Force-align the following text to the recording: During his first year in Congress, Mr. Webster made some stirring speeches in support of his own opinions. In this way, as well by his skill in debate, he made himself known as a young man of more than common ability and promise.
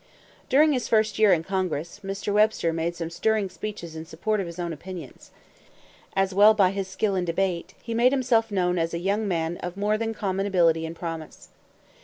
During 0.49 0.73
his 0.73 0.87
first 0.87 1.19
year 1.19 1.31
in 1.31 1.43
Congress, 1.43 2.01
Mr. 2.03 2.33
Webster 2.33 2.73
made 2.73 2.95
some 2.95 3.11
stirring 3.11 3.49
speeches 3.51 3.95
in 3.95 4.07
support 4.07 4.39
of 4.39 4.47
his 4.47 4.57
own 4.57 4.73
opinions. 4.73 5.29
In 5.29 5.29
this 5.29 5.29
way, 6.15 6.23
as 6.23 6.33
well 6.33 6.53
by 6.55 6.71
his 6.71 6.87
skill 6.87 7.13
in 7.15 7.23
debate, 7.23 7.75
he 7.83 7.93
made 7.93 8.11
himself 8.11 8.49
known 8.49 8.79
as 8.79 8.95
a 8.95 8.97
young 8.97 9.27
man 9.27 9.57
of 9.57 9.77
more 9.77 9.99
than 9.99 10.15
common 10.15 10.47
ability 10.47 10.87
and 10.87 10.95
promise. 10.95 11.49